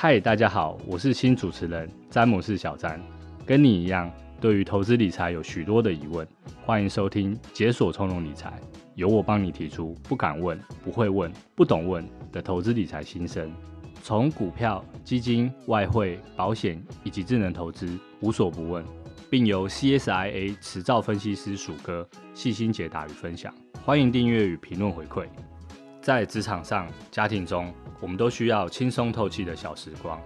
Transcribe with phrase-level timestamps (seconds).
[0.00, 3.02] 嗨，大家好，我是新主持人詹姆士小詹，
[3.44, 4.08] 跟你一样，
[4.40, 6.24] 对于投资理财有许多的疑问，
[6.64, 8.50] 欢迎收听《解锁从容理财》，
[8.94, 13.52] 由我帮你提出不敢问、不会问、不懂问的投资理财心声，
[14.00, 18.84] 从股票、基金、外汇、保险以及智能投资无所不问，
[19.28, 23.52] 并由 CSIA 持照分析师鼠哥细心解答与分享，
[23.84, 25.26] 欢迎订阅与评论回馈。
[26.08, 27.70] 在职场上、家庭中，
[28.00, 30.18] 我们都需要轻松透气的小时光。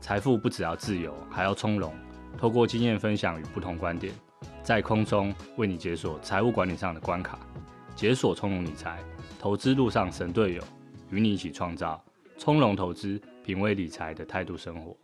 [0.00, 1.92] 财富不只要自由，还要从容。
[2.38, 4.14] 透过经验分享与不同观点，
[4.62, 7.36] 在空中为你解锁财务管理上的关卡，
[7.96, 9.02] 解锁从容理财，
[9.36, 10.62] 投资路上神队友，
[11.10, 12.00] 与你一起创造
[12.38, 14.96] 从容投资、品味理财的态度生活。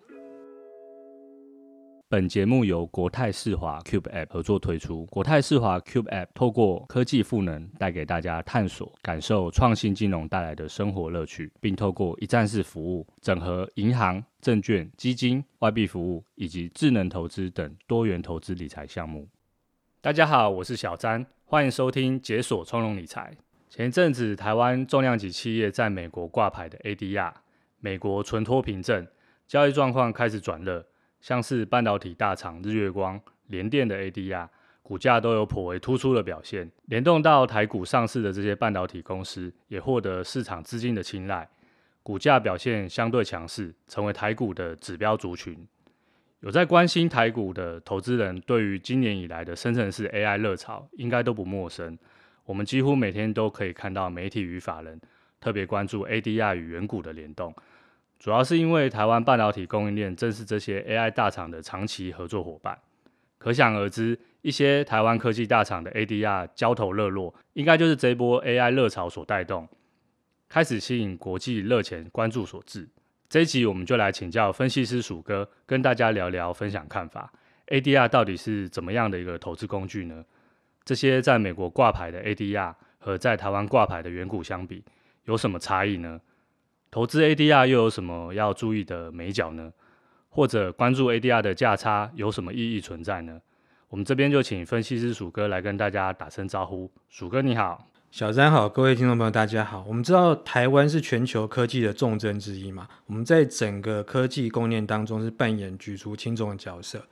[2.12, 5.06] 本节目由国泰世华 Cube App 合作推出。
[5.06, 19.29] 国泰世华 Cube App 透过科技赋能，带给大家探索、感受创新金融带来的生活乐趣，并透过一站式服务，整合银行、证券、基金、外币服务以及智能投资等多元投资理财项目。
[20.01, 23.32] 大家好，我是小詹，欢迎收听解锁从容理财。
[23.68, 27.34] 前一阵子，台湾重量级企业在美国挂牌的 ADR，
[27.79, 29.06] 美国存托凭证
[29.46, 30.84] 交易状况开始转热。
[31.21, 34.49] 像是半导体大厂日月光、联电的 ADR
[34.82, 41.49] 股价都有颇为突出的表现，联动到台股上市的这些半导体公司也获得市场资金的青睐，
[42.02, 45.66] 股价表现相对强势，成为台股的指标族群。
[46.40, 51.96] 有在关心台股的投资人，对于今年以来的深成式 AI 热潮应该都不陌生。
[52.45, 55.01] 我们几乎每天都可以看到媒体与法人
[55.38, 57.55] 特别关注 ADR 与远股的联动。
[58.21, 62.79] 主要是因为台湾半导体供应链正是这些 AI 大厂的长期合作伙伴，
[63.38, 69.66] 可想而知，一些台湾科技大厂的 ADR 交投热络，应该就是这波 AI 热潮所带动，
[70.50, 72.87] 开始吸引国际热钱关注所致。
[73.31, 77.32] 这一集我们就来请教分析师鼠哥，跟大家聊聊分享看法。
[77.69, 80.22] ADR 到底是怎么样的一个投资工具呢？
[80.84, 84.84] 这些在美国挂牌的 ADR 和在台湾挂牌的元股相比，
[85.25, 86.21] 有什么差异呢？
[86.91, 89.73] 投资 ADR 又有什么要注意的眉角呢？
[90.28, 93.41] 或者关注 ADR 的价差有什么意义存在呢？
[93.89, 96.91] 我们这边就请分析师鼠哥来跟大家打声招呼。
[97.09, 99.84] 鼠哥你好，小三好，各位听众朋友大家好。
[99.87, 107.05] 我们知道台湾是全球科技的重镇之一嘛，我们在整个科技供应链当中是扮演举足轻重的角色。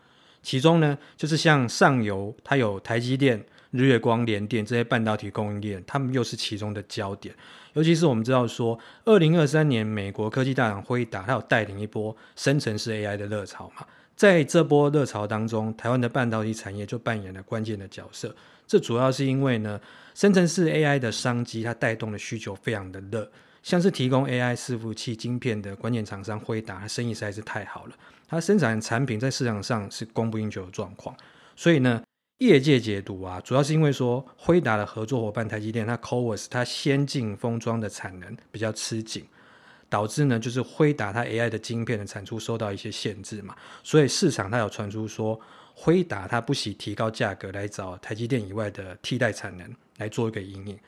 [0.43, 7.35] 其中呢，就是像上游，它有台积电、日月光、联电这些半导体供应链，他们又是其中的焦点。
[7.75, 13.87] 尤其是我们知道说，二零二三年美国科技大厂辉达，它有带领一波生成式 AI 的热潮嘛。
[14.17, 18.35] 在这波热潮当中，台湾的半导体产业就扮演了关键的角色。
[18.67, 19.81] 这主要是因为呢，
[20.15, 23.31] 生成式 AI 的商机，它带动的需求非常的热。
[23.63, 27.93] 像是提供 AI 伺服器晶片的关键厂商辉达，它生意实在是太好了，
[28.27, 31.15] 它生产产品在市场上是供不应求的状况，
[31.55, 32.03] 所以呢。
[32.39, 39.27] 业界解读啊，主要是因为说辉达的合作伙伴台积电，它 Coors 它先进封装的产能比较吃紧，
[39.89, 45.39] 导致呢就是辉达它 AI 的晶片的产出受到一些限制嘛，所以市场它有传出说
[45.75, 50.79] 辉达它不惜提高价格来找台积电以外的替代产能来做一个因应，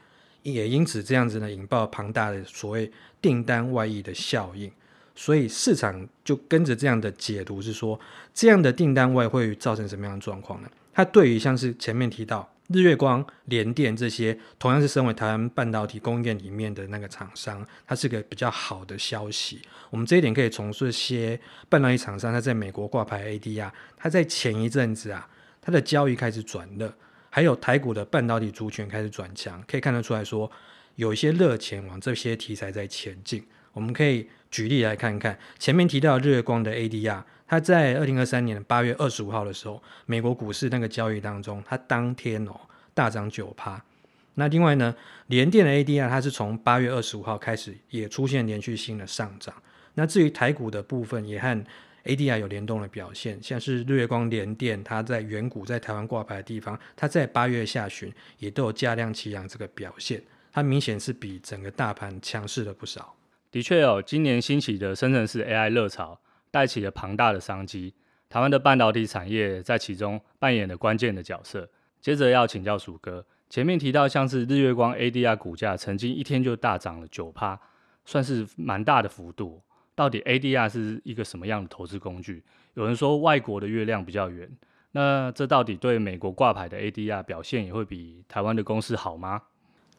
[0.44, 2.88] 也因此这样子呢引爆庞大的所谓
[3.20, 4.70] 订单外溢的效应，
[5.16, 7.98] 所以市场就跟着这样的解读是说，
[8.32, 10.70] 这样的订单外会造成什么样的状况呢？
[10.92, 19.60] 它对于像是前面提到日月光、联电这些同样是身为台湾半导体供应链里面的那个厂商，它是个比较好的消息。
[19.90, 25.28] 我们这一点可以从这些半导体厂商，它在美国挂牌 ADR，它在前一阵子啊，
[25.60, 26.94] 它的交易开始转热，
[27.28, 30.48] 还有台股的半导体族群开始转强，可以看得出来说，
[30.94, 33.44] 有一些热钱往这些题材在前进。
[33.72, 37.22] 我们可以举例来看看前面提到日月光的 ADR。
[37.46, 42.54] 它在二零二三年八月二十五号的时候，美国股市那个交易当中，它当天哦
[42.94, 43.84] 大涨九趴。
[44.34, 44.94] 那另外呢，
[45.26, 49.52] 联电的 ADR 它是从八月二十五号开始也出现连续性的上涨。
[49.94, 51.64] 那至于台股的部分，也和
[52.04, 63.16] ADR 有联动的表现，像是日月光、联电，它在远股在台湾挂牌的地方，它在八月下旬也都有价量齐扬这个表现，它明显是比整个大盘强势了不少。
[63.50, 66.18] 的确哦，今年兴起的生成式 AI 热潮。
[66.52, 67.94] 带起了庞大的商机，
[68.28, 71.70] 台湾的半导体产业在其中扮演了关键的角色。
[72.00, 77.56] 接着要请教鼠哥，前面提到像是日月光 ADR 股价曾经一天就大涨了九趴，
[78.04, 79.62] 算是蛮大的幅度。
[79.94, 82.42] 到底 ADR 是一个什么样的投资工具？
[82.74, 84.50] 有人说外国的月亮比较圆，
[84.90, 89.40] 那这到底对美国挂牌的 ADR 表现也会比台湾的公司好吗？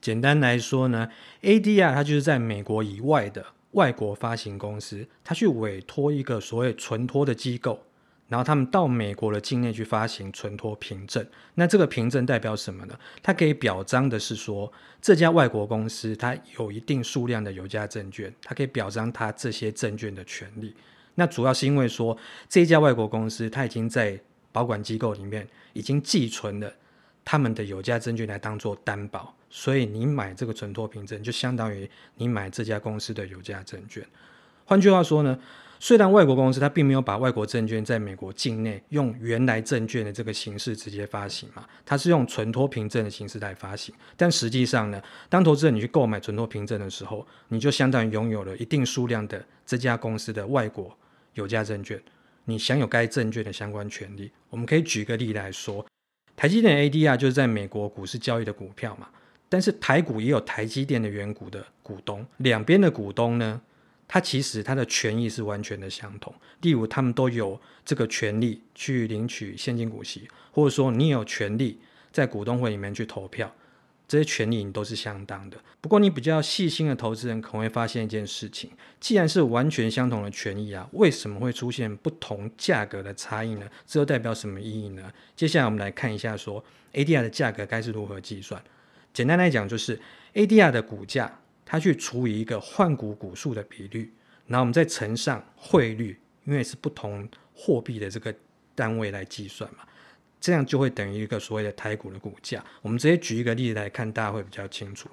[0.02, 1.08] 简单来说呢
[1.44, 3.46] ，ADR 它就是在美国以外的。
[3.72, 7.82] 外国发行公司，他去委托一个所谓存托的机构，
[8.28, 11.26] 然后他们到美国的境内去发行存托凭证。
[11.56, 13.00] 那这个凭证代表什么呢？
[13.24, 14.70] 它可以表彰的是说，
[15.02, 20.76] 这家外国公司它有一定数量的有价证券，它可以表彰它这些证券的权利。
[21.16, 22.18] 那主要是因为说，
[22.50, 24.20] 这家外国公司它已经在
[24.52, 26.74] 保管机构里面已经寄存了
[27.24, 29.36] 他们的有价证券来当做担保。
[29.50, 34.02] 所以你买这个存托凭证，就相当于你买这家公司的有价证券。
[34.64, 35.38] 换句话说呢，
[35.78, 43.94] 虽然外国公司它并没有把外国证券在美国境内用原来证券的这个形式直接发行嘛，它是用存托凭证的形式来发行。
[44.16, 50.98] 但实际上呢，当投资人你去购买存托凭证的时候，你就相当于拥有了一定数量的这家公司的外国
[51.34, 52.02] 有价证券，
[52.46, 54.32] 你享有该证券的相关权利。
[54.50, 55.86] 我们可以举个例来说，
[56.42, 59.08] 台积电 ADR 就是在美国股市交易的股票嘛。
[59.48, 63.62] 但是台股也有台积电的原股的股东，两边的股东呢，
[64.08, 66.34] 他其实他的权益是完全的相同。
[66.62, 71.80] 例如，他们都有这个权利去领取现金股息，或者说你有权利
[72.12, 73.54] 在股东会里面去投票，
[74.12, 75.58] 这些权利你都是相当的。
[75.80, 78.70] 不过，你比较细心的投资人可能会发现一件事情：
[79.00, 83.66] 既然是完全相同的权益啊，为什么会出现不同价格的差异呢？
[83.88, 85.10] 这又代表什么意义呢？
[85.34, 86.62] 接下来我们来看一下说
[86.92, 88.62] ，ADR 的价格该是如何计算。
[89.14, 89.98] 简单来讲，就是
[90.34, 94.12] ADR 的股价，它去除以一个换股股数的比率，
[94.48, 98.36] 然后我们再乘上汇率，因为是不同货币的这个
[98.76, 99.86] 单位来计算嘛，
[100.42, 102.62] 这样就会等于一个所谓的台股的股价。
[102.82, 105.08] 我们直接举一个例子来看，大家会比较清楚。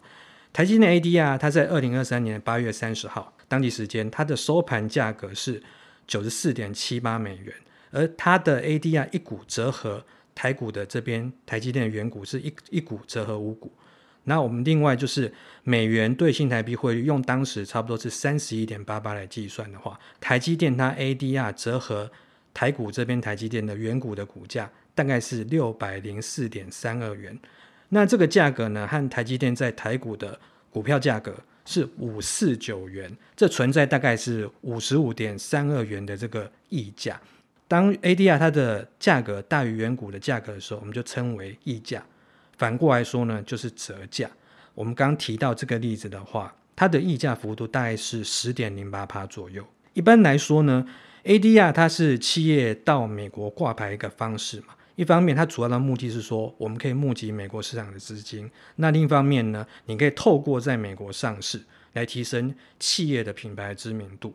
[0.53, 5.63] 台积电 ADR 它在二零二三年八月三十号当地时间，它的收盘价格是
[6.07, 7.55] 九十四点七八美元，
[7.91, 10.05] 而它的 ADR 一股折合
[10.35, 13.71] 台股的这边台积电的原股是一一股折合五股。
[14.25, 15.33] 那我们另外就是
[15.65, 22.11] 美元兑新台币汇率，用当时差不多是三十一点八八来计算的话，台积电它 ADR 折合
[22.53, 27.39] 台股这边台积电的原股的股价大概是六百零四点三二元。
[27.91, 30.37] 那这个价格呢，和台积电在台股的
[30.73, 31.33] 股票价格
[31.65, 37.21] 是五四九元，这存在大概是五十五点三二元的这个溢价。
[37.69, 42.05] 当 ADR 它的价格大于原股的价格的时候，我们就称为溢价。
[42.57, 44.29] 反过来说呢，就是折价。
[44.75, 49.65] 我们刚提到这个例子的话，它的溢价幅度大概是十点零八趴左右。
[49.93, 50.85] 一般来说呢
[51.25, 54.75] ，ADR 它是企业到美国挂牌一个方式嘛。
[54.99, 61.63] 一方面，它主要的目的是说，我们可以募集美国市场的资金；那另一方面呢，你可以透过在美国上市
[61.93, 64.35] 来提升企业的品牌知名度。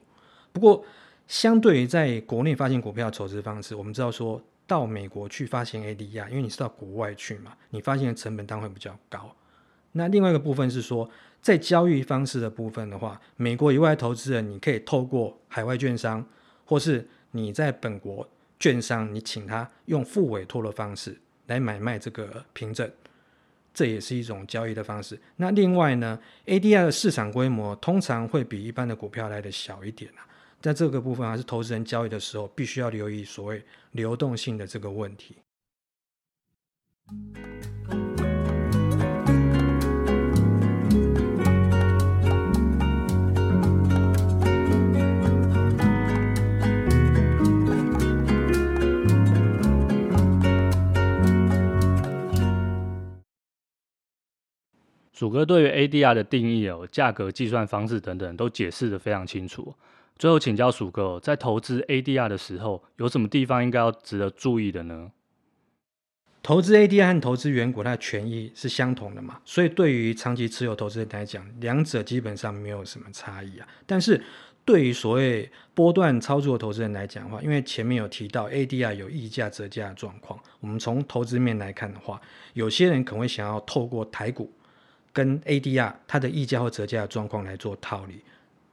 [0.54, 0.86] 不过，
[1.28, 4.42] 相对于在国内发行股票筹资方式，我们知道说。
[4.66, 9.36] 到美国去发行 ADR，因为你是到国外去嘛，你发行的成本当然会比较高。
[9.92, 11.08] 那另外一个部分是说，
[11.42, 16.26] 在交易方式的部分的话，美国以外投资人，你可以透过海外券商，
[16.64, 18.28] 或是你在本国
[18.64, 22.90] 券商，你请他用付委托的方式来买卖这个凭证，
[23.74, 25.20] 这也是一种交易的方式。
[25.36, 30.24] 那另外呢，ADR 的市场规模通常会比一般的股票来的小一点啊。
[30.62, 33.62] 在这个部分，还是投资人交易的时候，必须要留意所谓
[33.92, 35.36] 流动性的这个问题。
[55.24, 59.74] 鼠哥对于 ADR 的定义哦，价格计算方式等等，都解释得非常清楚。
[60.18, 65.14] 最后请教鼠哥，在投资 ADR 的时候，有什么地方应该要值得注意的呢？
[66.42, 73.66] 投资 ADR 和投资原股，它的权益是相同的嘛，所以对于长期持有投资人来讲，两者基本上没有什么差异啊。
[73.86, 74.22] 但是
[74.66, 82.20] 对于所谓波段操作的投资人来讲的话，因为前面有提到 ADR 有溢价折价的状况，我们从投资面来看的话，
[82.56, 84.52] 有些人可能会想要透过台股
[85.14, 88.20] 跟 ADR 它的溢价或折价的状况来做套利。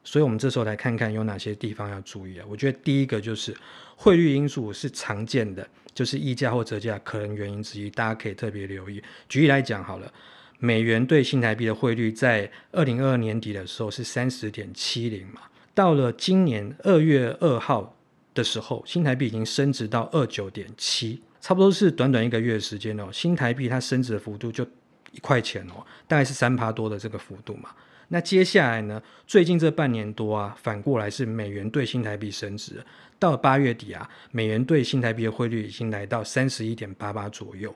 [0.03, 2.47] 所以，我们这时候来看看有哪些地方要注意啊？
[2.49, 3.55] 我觉得第一个就是
[3.95, 9.03] 汇率因素是常见的，就是溢价或折价可能原因之一，大家可以特别留意。
[9.29, 10.11] 举例来讲好了，
[10.59, 15.43] 美元对新台币的汇率在二零二二年底的时候是三十点七零嘛，
[15.75, 17.95] 到了今年二月二号
[18.33, 24.67] 的时候，新台币已经升值到二九点七，差不多是短短一个月的时间哦，新台币它升值的幅度就
[25.13, 27.71] 一块钱哦，大概是三趴多的这个幅度嘛。
[28.09, 29.01] 那接下来呢？
[29.27, 32.85] 最近这半年多啊，反过来是美元兑新台币升值，
[33.19, 37.75] 到八月底啊，美元兑新台币的汇率已经来到三十一点八八左右，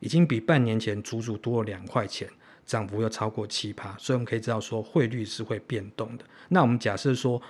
[0.00, 2.28] 已经比半年前足足多了两块钱。
[2.64, 6.24] 涨幅又超过七趴，所以我们可以知道说汇率是会变动的。
[6.48, 7.40] 那我们假设说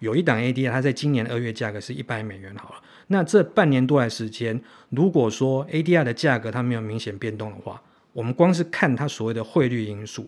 [0.00, 7.80] 有一档 ADR，它在今年二月价格是一百美元好了，那这半年多来时间，如果说 ADR 的价格它没有明显变动的话，
[8.16, 10.26] 我们光是看它所谓的汇率因素。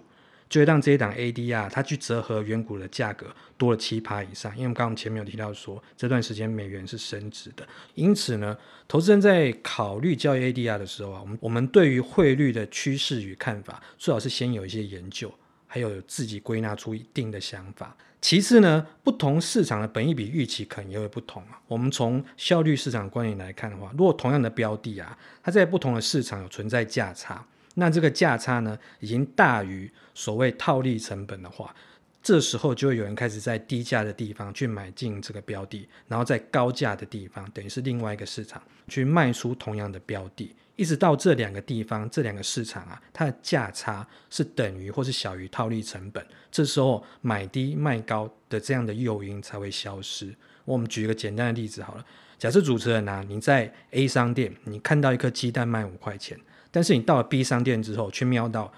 [0.48, 3.26] 就会让这一档 ADR 它去折合原股的价格
[3.58, 8.56] 多了七趴以上，因为我们刚刚前面有提到说这段时间美元是升值的，因此呢，
[8.88, 15.30] 投资人在考虑交易 ADR 的时候啊，我们我们对于汇率的趋势与看法，最好是先有一些研究，
[15.66, 17.94] 还有自己归纳出一定的想法。
[18.22, 21.60] 其次呢，不同市场的本益比预期可能也会不同啊。
[21.66, 27.44] 我们从效率市场观点来看的话，如果同样的标的啊，它在不同的市场有存在价差。
[27.78, 31.72] 那这个价差呢，已经大于所谓套利成本的话，
[32.20, 50.34] 这时候就会有人开始在低价的地方去买进这个标的，然后在高价的地方，等于是另外一个市场去卖出同样的标的，一直到这两个地方，这两个市场啊，它的价差是等于或是小于套利成本，这时候买低卖高的这样的诱因才会消失。
[50.64, 52.04] 我们举一个简单的例子好了，
[52.36, 56.36] 假设主持人啊，你在 A 商店，你看到一颗鸡蛋卖五块钱。
[56.70, 58.72] 但是你到了 B 商店之后，却瞄到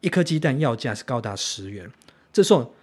[0.00, 1.90] 一颗鸡蛋要价是高达十元。
[2.32, 2.74] 这时候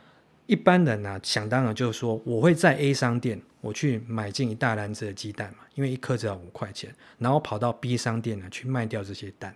[0.45, 9.55] 一般人呢、啊，想当然就是说，我会在 A 商店我去买进一大篮子的鸡蛋嘛，因为一颗只要五块钱，然后跑到 B 商店呢去卖掉这些蛋。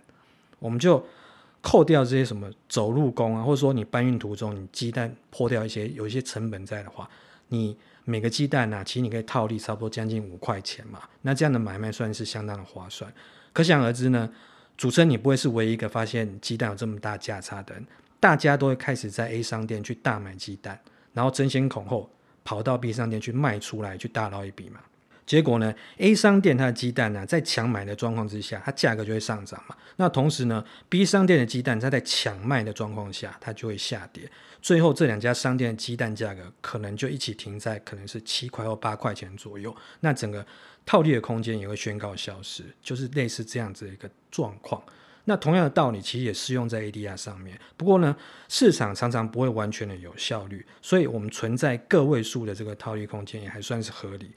[0.58, 1.04] 我们就
[1.60, 7.08] 扣掉这些什么走路工啊，或者说你搬运途中你鸡蛋破掉一些有一些成本在的话，
[7.48, 11.00] 你每个鸡蛋呢、其实你可以套利差不多将近五块钱嘛。
[11.22, 13.12] 那这样的买卖算是相当的划算。
[13.52, 14.30] 可想而知呢。
[14.76, 17.86] 主持人，你不会是唯一一个发现鸡蛋有这么大价差的人，
[18.18, 20.78] 大家都会开始在 A 商店去大买鸡蛋，
[21.12, 22.10] 然后争先恐后
[22.42, 24.80] 跑到 B 商店去卖出来，去大捞一笔嘛。
[25.24, 29.76] 结果呢，A 商店它的鸡蛋呢、在强买的状况之下，它价格就会上涨嘛。
[29.96, 34.30] 那同时呢，B 商店的鸡蛋它在抢卖的状况下，它就会下跌。
[34.60, 39.74] 最后这两家商店的鸡蛋价格可能就一起停在可能是七块或八块钱左右。
[40.00, 40.46] 那整个
[40.86, 44.82] 套利的空间也会宣告消失，就是类似这样子的一个状况。
[45.24, 47.58] 那同样的道理其实也适用在 ADR 上面。
[47.76, 48.16] 不过呢，
[48.48, 54.32] 市场常常不会完全的有效率，所以我们存在个位数的这个套利空间也还算是合理。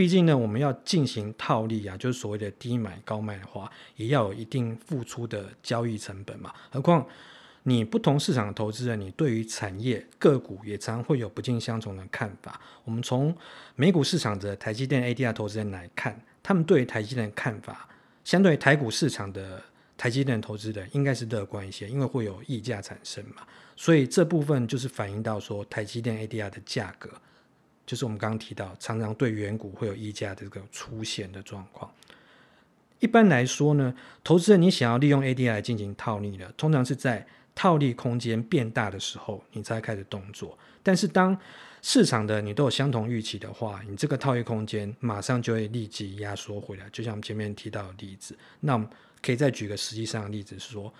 [0.00, 6.54] 毕竟呢，我们要进行套利啊，就是所谓的低买高卖的话，也要有一定付出的交易成本嘛。
[6.70, 7.06] 何况
[7.64, 12.58] 你不同市场的投资人，你对于产业个股也常会有不尽相同的看法。
[12.84, 13.36] 我们从
[13.76, 17.86] 美股市场的台积电 ADR 投资人来看，他们对于台积电的看法，
[18.24, 19.62] 相对于台股市场的
[19.98, 23.42] 台积电投资人应该是乐观一些，因为会有溢价产生嘛。
[23.76, 27.10] 所以这部分就是反映到说台积电 ADR 的价格。
[27.90, 31.92] 就是我们刚刚提到，常常对远股会有溢价的这个出现的状况。
[33.00, 33.92] 一般来说呢，
[34.22, 40.56] 投资人你想要利用 ADR 来进行套利的，通常是在套利空间变大的时候，你才开始动作。
[40.84, 41.36] 但是当
[41.82, 46.88] 市场的你都有相同预期的话，你这个套利空间马上就会立即压缩回来。
[46.92, 48.88] 就像我们前面提到的例子，那我们
[49.20, 50.94] 可以再举个实际上的例子是说，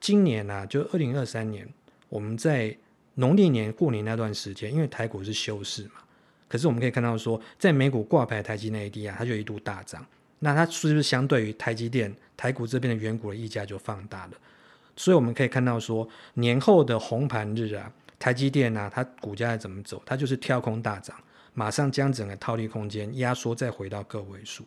[0.00, 1.68] 今年啊，就二零二三年，
[2.08, 2.74] 我们在
[3.16, 6.00] 农历年过年那段时间，因为台股是休市嘛。
[6.48, 10.06] 可是我们可以看到说，在美股挂牌台积电 A D 啊，它就一度大涨。
[10.40, 14.32] 那它是不是相对于台积电台股这边的远股的溢价就放大了？
[14.94, 20.02] 所以我们可以看到说，年后的红盘日啊，台积电啊，它股价怎么走？
[20.04, 21.16] 它就是跳空大涨，
[21.54, 24.64] 马上将整个套利空间压缩，再回到个位数。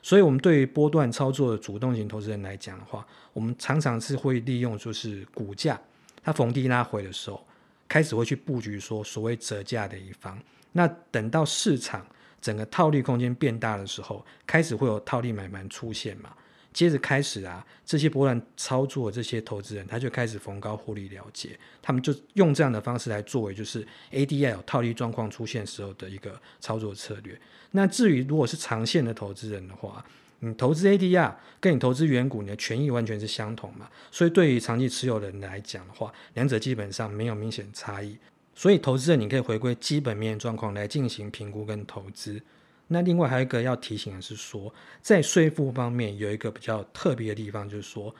[0.00, 5.78] 所以，我们对于波段操作的主动型投资人来讲的话，我们常常是会利用就是股价
[6.22, 7.44] 它逢低拉回的时候，
[7.88, 10.38] 开始会去布局说所谓折价的一方。
[10.72, 12.06] 那等到市场
[12.40, 16.32] 整个套利空间变大的时候，开始会有套利买盘出现嘛？
[16.72, 27.36] 接着开始啊，这些波段操作这些投资人，他就开始逢高获利了结，他们就用这样的方式来作为就是 ADR 有套利状况出现时候的一个操作策略。
[27.72, 30.04] 那至于如果是长线的投资人的话，
[30.38, 33.90] 你投资 ADR 跟你投资远股，你的权益完全是相同嘛？
[34.12, 38.16] 所以对于长期持有人来讲的话，两者基本上没有明显差异。
[38.60, 42.38] 所以，投资人你可以回归基本面状况来进行评估跟投资。
[42.88, 48.14] 那另外还有一个要提醒的是说，在税负方面有一个比较特别的地方，就是说，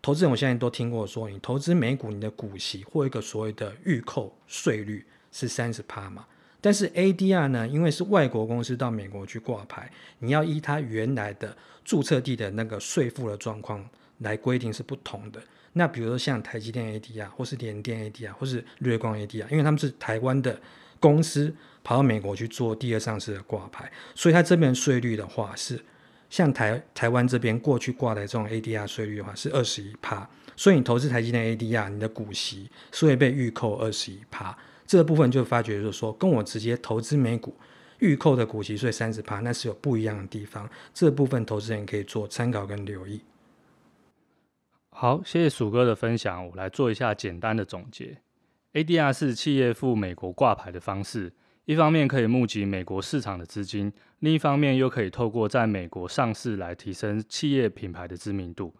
[0.00, 6.24] 投资人我现在都听过说，你投资美股，你的股息或一个所谓的预扣税率是三十趴嘛。
[6.62, 13.86] 但是 ADR 呢，因为是外国公司到美国去挂牌，你要依它原来的注册地的那个税负的状况
[14.20, 15.42] 来规定是不同的。
[15.74, 20.60] 那比如说像台积电 ADR 或是联电 ADR 或是瑞光 ADR，因为他们是台湾的
[21.00, 25.82] 公司跑到美国去做第二上市的挂牌，所以它这边税率的话是
[26.28, 34.56] 像台台湾这边过去挂的这种 ADR 税率的话是二十一趴，所以你投资台积电 ADR，你的股息是会被预扣二十一趴。
[34.86, 37.56] 这个部分就发觉就是说，跟我直接投资美股
[38.00, 40.68] 预扣的股息税三十趴，那是有不一样的地方。
[40.92, 43.20] 这部分投资人可以做参考跟留意。
[44.94, 48.18] 好，谢谢鼠哥的分享，我来做一下简单的总结。
[48.74, 51.32] ADR 是企业赴美国挂牌的方式，
[51.64, 58.72] 一方面可以募集美国市场的资金，另一方面又可以透过在美国上市来提升企业品牌的知名度。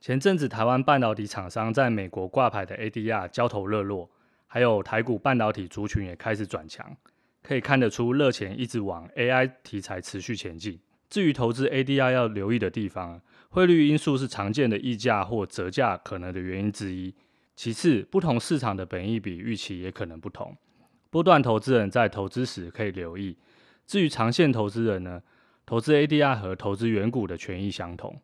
[0.00, 4.10] 前阵子台湾半导体厂商在美国挂牌的 ADR 交投热络。
[4.50, 6.96] 还有台股半导体族群也开始转强，
[7.42, 10.80] 可以看得出热钱一直往 AI 题材持续前进。
[11.10, 17.14] 至于投资 ADR 要留意的地方，汇率因素是常见的溢价或折价可能的原因之一。
[17.56, 20.56] 其次，不同市场的本益比预期也可能不同。
[21.10, 23.36] 波段投资人在投资时可以留意。
[23.86, 25.20] 至于长线投资人呢，
[25.64, 28.20] 投资 ADR 和投资原股的权益相同，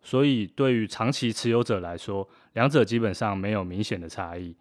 [0.00, 4.56] 所以对于长期持有者来说，两者基本上没有明显的差异。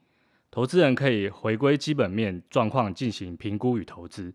[0.50, 4.34] 投资人可以回归基本面状况进行评估与投资。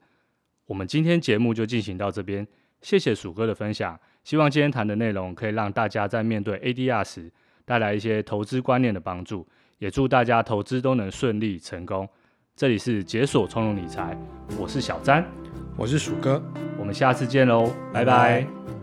[0.64, 2.46] 我们今天节目就进行到这边，
[2.80, 4.00] 谢谢鼠哥的分享。
[4.26, 7.30] 希望今天谈的内容可以让大家在面对 ADR 时
[7.64, 9.46] 带来一些投资观念的帮助，
[9.78, 12.08] 也祝大家投资都能顺利成功。
[12.56, 14.18] 这里是解锁从容理财，
[14.58, 15.24] 我是小詹，
[15.76, 16.42] 我是鼠哥，
[16.76, 18.40] 我们下次见喽，拜拜。
[18.40, 18.75] 拜拜。